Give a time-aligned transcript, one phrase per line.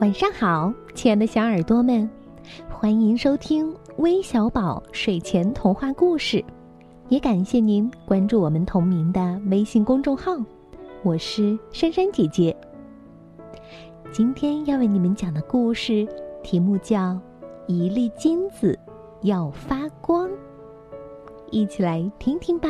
[0.00, 2.08] 晚上好，亲爱的小耳朵们，
[2.70, 6.44] 欢迎收听微小宝睡前童话故事，
[7.08, 10.36] 也感谢您关注我们同名的微信公众号。
[11.02, 12.56] 我是珊珊姐姐。
[14.12, 16.06] 今天要为你们讲的故事
[16.44, 16.96] 题目叫
[17.66, 18.78] 《一粒金子
[19.22, 20.28] 要发光》，
[21.50, 22.68] 一起来听听吧。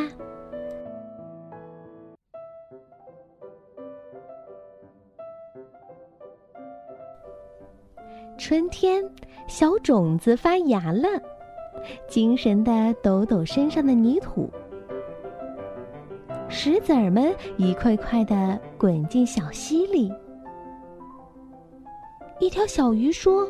[8.39, 9.03] 春天，
[9.47, 11.09] 小种子发芽了，
[12.07, 14.49] 精神的抖抖身上的泥土。
[16.47, 20.09] 石子儿们一块块的滚进小溪里。
[22.39, 23.45] 一条小鱼说：“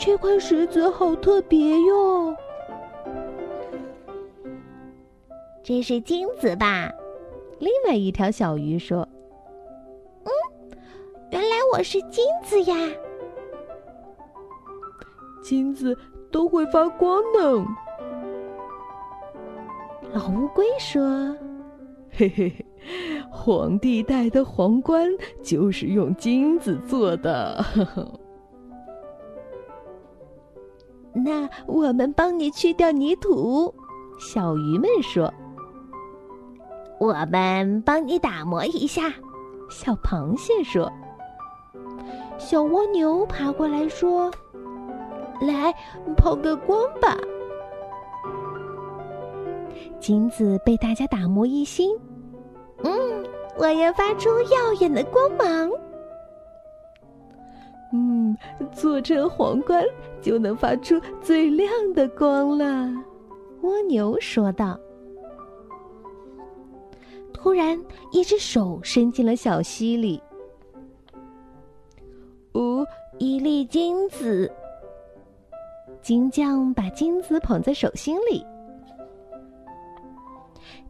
[0.00, 2.34] 这块石子好特别哟。”
[5.62, 6.90] 这是金子吧？
[7.58, 9.06] 另外一条小鱼说
[10.24, 10.32] ：“嗯，
[11.30, 12.74] 原来我是金子呀。”
[15.44, 15.96] 金子
[16.32, 17.66] 都会发光呢。
[20.14, 21.04] 老乌龟说
[22.10, 22.66] ：“嘿嘿嘿，
[23.30, 25.06] 皇帝戴的皇冠
[25.42, 28.20] 就是用金子做的。”呵呵
[31.12, 33.72] 那我们帮你去掉泥土。
[34.18, 35.32] 小鱼们说
[36.98, 39.12] ：“我们帮你打磨一下。”
[39.68, 40.90] 小螃蟹说
[42.38, 44.32] ：“小蜗牛爬过来说。”
[45.40, 45.74] 来，
[46.16, 47.16] 抛个光吧！
[50.00, 51.96] 金子被大家打磨一新。
[52.82, 53.24] 嗯，
[53.56, 55.70] 我要发出耀眼的光芒。
[57.92, 58.36] 嗯，
[58.72, 59.84] 做成皇冠
[60.20, 62.92] 就能发出最亮的光了。
[63.62, 64.78] 蜗牛说道。
[67.32, 67.78] 突然，
[68.10, 70.22] 一只手伸进了小溪里。
[72.52, 72.84] 哦，
[73.18, 74.50] 一粒金子。
[76.04, 78.44] 金匠把金子捧在手心里。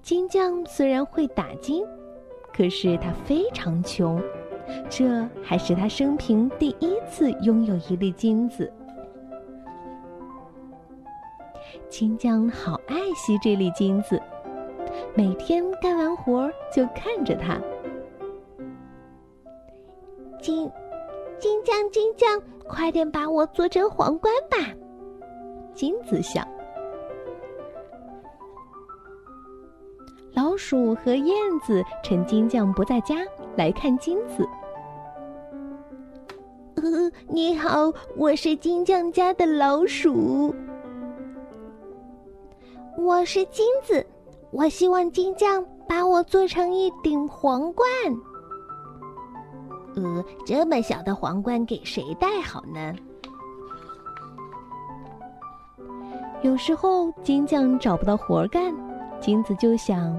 [0.02, 1.86] 金匠虽然会打金，
[2.52, 4.20] 可是他非常穷，
[4.90, 8.72] 这还是他生平第一次拥有一粒金子。
[11.88, 14.20] 金匠好爱惜这粒金子，
[15.14, 17.56] 每天干完活就看着它。
[20.42, 20.68] 金，
[21.38, 24.74] 金匠，金匠，快点把我做成皇冠吧！
[25.74, 26.46] 金子想，
[30.32, 33.16] 老鼠和燕子趁金匠不在家
[33.56, 34.48] 来看金子。
[36.76, 40.54] 呃，你好，我是金匠家的老鼠。
[42.96, 44.06] 我是金子，
[44.52, 47.88] 我希望金匠把我做成一顶皇冠。
[49.96, 52.94] 呃，这么小的皇冠给谁戴好呢？
[56.44, 58.70] 有时候金匠找不到活干，
[59.18, 60.14] 金子就想：“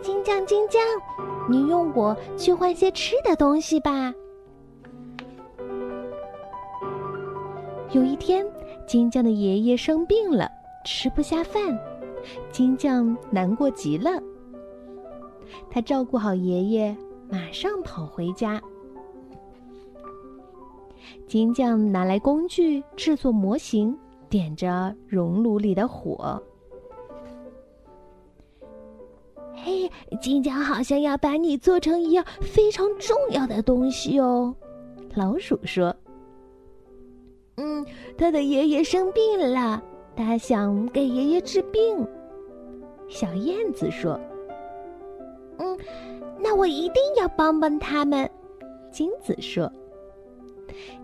[0.00, 0.80] 金匠，金匠，
[1.50, 4.14] 你用我去换些吃的东西吧。”
[7.90, 8.46] 有一天，
[8.86, 10.48] 金匠的爷爷生病了，
[10.84, 11.76] 吃不下饭，
[12.52, 14.12] 金匠难过极了。
[15.68, 16.96] 他照顾好爷爷，
[17.28, 18.62] 马上跑回家。
[21.26, 23.98] 金匠拿来工具制作模型。
[24.32, 26.42] 点着熔炉里的火。
[29.54, 29.90] 嘿，
[30.22, 34.54] 金匠好像要把你做成一样非常重要的东西哦。
[35.14, 35.94] 老鼠说
[37.60, 37.84] ：“嗯，
[38.16, 39.82] 他的爷爷生病了，
[40.16, 42.08] 他想给爷爷治病。”
[43.10, 44.18] 小燕子说
[45.60, 45.78] ：“嗯，
[46.40, 48.28] 那我一定要帮帮他们。”
[48.90, 49.70] 金子说：“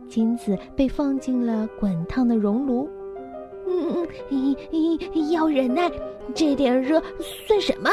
[0.08, 2.88] 金子被放进了滚烫的熔炉。”
[3.68, 5.90] 嗯嗯，要忍耐，
[6.34, 7.90] 这点热算什么？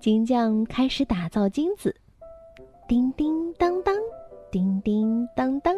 [0.00, 1.94] 金匠开始打造金子，
[2.88, 3.94] 叮叮当当，
[4.50, 5.76] 叮叮当当，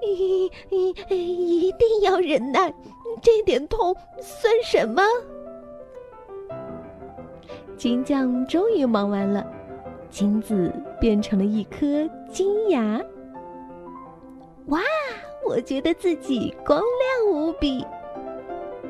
[0.00, 2.72] 一一一定要忍耐，
[3.20, 5.02] 这点痛算什么？
[7.76, 9.46] 金匠终于忙完了，
[10.08, 13.02] 金子变成了一颗金牙。
[14.68, 14.80] 哇！
[15.48, 17.84] 我觉得自己光亮无比，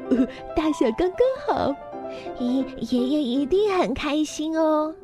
[0.56, 1.74] 大小刚刚好，
[2.38, 4.94] 爷爷爷一定很开心哦。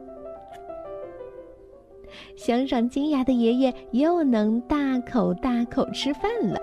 [2.37, 6.60] 镶上金牙的爷爷又能大口大口吃饭了，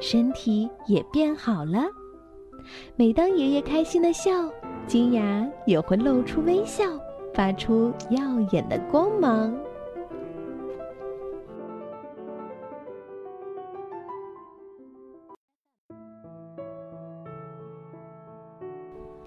[0.00, 1.84] 身体也变好了。
[2.96, 4.30] 每当爷爷开心的笑，
[4.86, 6.84] 金牙也会露出微笑，
[7.34, 8.20] 发出耀
[8.50, 9.54] 眼的光芒。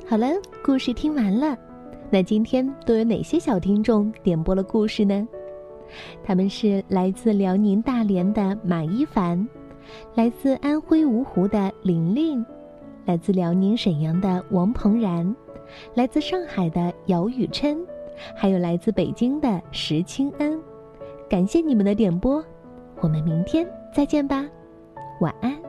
[0.07, 0.27] 好了，
[0.63, 1.57] 故事听完了，
[2.11, 5.27] 那今天都有哪些小听众点播了故事呢？
[6.23, 9.47] 他们是来自辽宁大连的马一凡，
[10.13, 12.45] 来自安徽芜湖的玲玲，
[13.05, 15.35] 来自辽宁沈阳的王鹏然，
[15.95, 17.75] 来自上海的姚雨琛，
[18.35, 20.61] 还有来自北京的石清恩。
[21.27, 22.45] 感谢你们的点播，
[23.01, 24.45] 我们明天再见吧，
[25.19, 25.64] 晚安。